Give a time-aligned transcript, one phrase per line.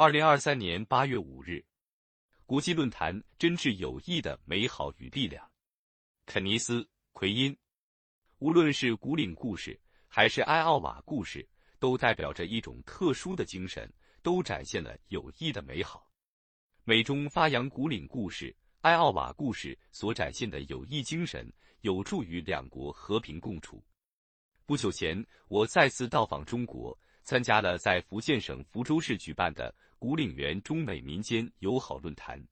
[0.00, 1.60] 二零二三年八月五日，
[2.46, 5.44] 国际论坛“真挚友谊的美好与力量”，
[6.24, 7.58] 肯尼斯·奎因。
[8.38, 9.76] 无论是古岭故事，
[10.06, 11.44] 还是埃奥瓦故事，
[11.80, 13.92] 都代表着一种特殊的精神，
[14.22, 16.08] 都展现了友谊的美好。
[16.84, 23.84] 美中发扬古岭故事、埃奥瓦故事所展现的友谊精神，有助于两国和平共处。
[24.64, 26.96] 不久前，我再次到访中国，
[27.28, 29.74] 参加了在福建省福州市举办的。
[29.98, 32.42] 古岭园中美民间友好论坛。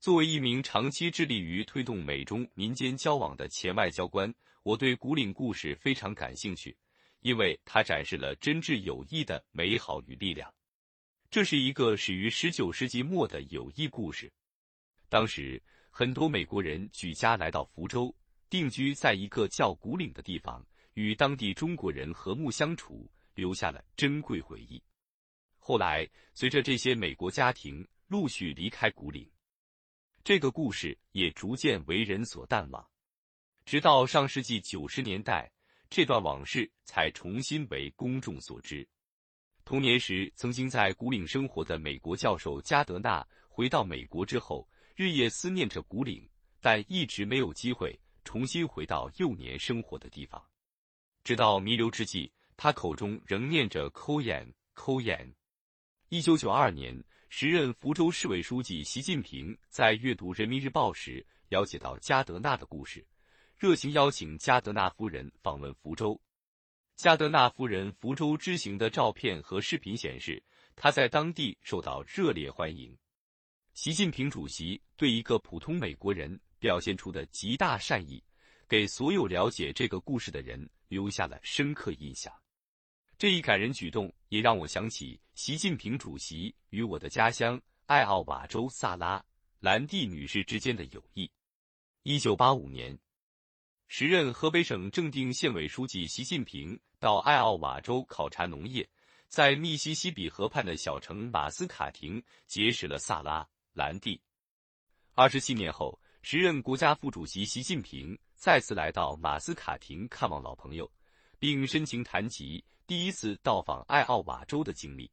[0.00, 4.34] 作为一名长期致力于推动美中民间交往的前外交官，
[4.64, 6.76] 我对古岭故事非常感兴趣，
[7.20, 10.52] 因为它展示了真挚友谊的美好与力量。
[11.30, 14.32] 这是一个始于19世纪末的友谊故事。
[15.08, 18.12] 当时，很多美国人举家来到福州，
[18.50, 24.82] 定居在一个叫古岭的地方，与当地中国人和睦相处，留下了珍贵回忆。
[25.58, 29.30] 后来，随着这些美国家庭陆续离开古岭，
[30.24, 32.84] 这个故事也逐渐为人所淡忘。
[33.64, 35.52] 直到上世纪九十年代，
[35.88, 38.86] 这段往事才重新为公众所知。
[39.64, 46.28] 童年时曾经在古岭生活的美国教授加德纳回到美国之后，日夜思念着古岭，
[46.60, 50.44] 但一直没有机会重新回到幼年生活的地方。
[51.22, 52.32] 直到弥留之际，
[52.62, 55.34] 他口中仍念着“抠眼，抠眼”。
[56.10, 56.96] 一九九二年，
[57.28, 63.04] 时任福州市委书记习近平在阅读《人民日报》时，了解到加德纳的故事，
[63.58, 66.16] 热情邀请加德纳夫人访问福州。
[66.94, 70.40] 加德纳夫人福州之行的照片和视频显示，
[70.76, 72.96] 他在当地受到热烈欢迎。
[73.74, 78.22] 习近平主席对一个普通美国人表现出的极大善意，
[78.68, 82.32] 给所有了解这个故事的人留下了深刻印象。
[83.22, 89.24] 这一感人举动也让我想起习近平主席与我的家乡爱奥瓦州萨拉
[89.60, 91.30] 兰蒂女士之间的友谊。
[92.02, 92.98] 一九八五年，
[93.86, 98.84] 时任河北省正定县委书记习近平到爱奥瓦州考察农业，
[99.28, 104.20] 在密西西比河畔的小城马斯卡廷结识了萨拉兰蒂。
[105.14, 110.90] 二十七年后，时任国家副主席习近平再次来到马斯卡廷看望老朋友，
[111.38, 112.64] 并深情谈及。
[112.92, 115.10] 第一次到访艾奥瓦州的经历，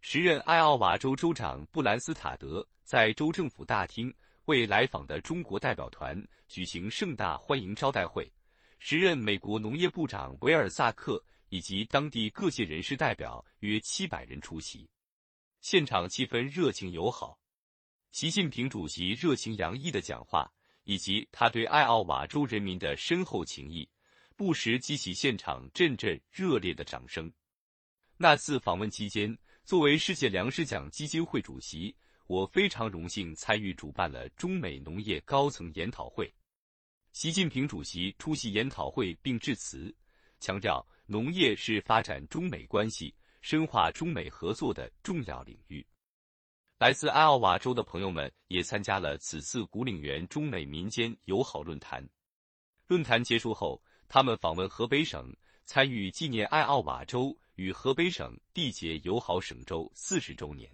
[0.00, 4.12] 时任艾奥瓦州州长布兰斯塔德在州政府大厅
[4.46, 8.28] 为来访的中国代表团举行盛大欢迎招待会，
[8.80, 14.90] 时任美国农业部长维尔萨克以及当地各界人士代表约七百人出席，
[15.60, 17.38] 现场气氛热情友好。
[18.10, 20.52] 习近平主席热情洋溢的讲话，
[20.82, 23.88] 以及他对艾奥瓦州人民的深厚情谊。
[24.36, 27.32] 不时激起现场阵阵热烈的掌声。
[28.18, 36.30] 那次访问期间，作为世界粮食奖基金会主席，我非常荣幸参与主办了中美农业高层研讨会。
[37.12, 39.94] 习近平主席出席研讨会并致辞，
[40.38, 45.86] 强调农业是发展中美关系、深化中美合作的重要领域。
[46.78, 52.06] 来自艾奥瓦州的朋友们也参加了此次古岭园中美民间友好论坛。
[52.86, 53.82] 论坛结束后。
[54.08, 55.34] 他们访问河北省，
[55.64, 60.70] 参与纪念爱奥瓦州与河北省缔结友好省州四十周年。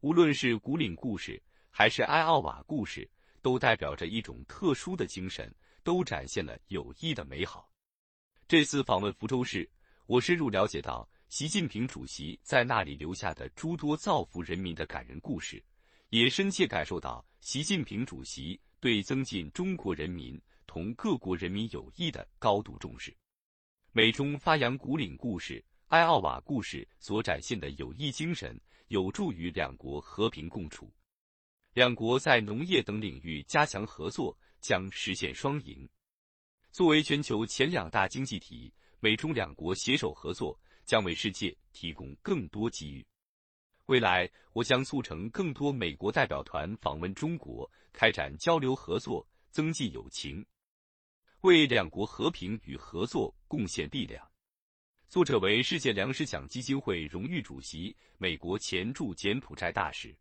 [0.00, 3.08] 无论是古岭故事，还是爱奥瓦故事，
[3.42, 5.52] 都代表着一种特殊的精神，
[5.82, 7.68] 都展现了友谊的美好。
[8.46, 9.68] 这次访问福州市，
[10.06, 15.60] 我深入了解到习近平主席在那里留下的诸多造福人民的感人故事，
[16.10, 20.40] 也深切感受到习近平主席对增进中国人民。
[20.66, 23.16] 同各国人民友谊的高度重视，
[23.92, 30.92] 美中发扬古岭故事、埃奥瓦故事所展现的友谊精神，有助于两国和平共处。
[31.72, 35.88] 两国在农业等领域加强合作，将实现双赢。
[36.70, 43.06] 作为全球前两大经济体，美中两国携手合作，将为世界提供更多机遇。
[43.86, 50.44] 未来，我将促成更多美国代表团访问中国，开展交流合作，增进友情。
[51.46, 54.20] 为两国和平与合作贡献力量。
[55.08, 60.12] 作者为世界粮食奖基金会荣誉主席、美国前驻柬埔寨大使。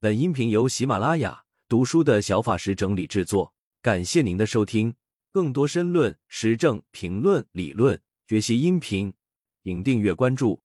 [0.00, 3.52] 本音频由喜马拉雅读书的小法师整理制作，
[3.82, 4.94] 感谢您的收听。
[5.32, 9.12] 更多深论、时政评论、理论学习音频，
[9.62, 10.62] 请订阅关注。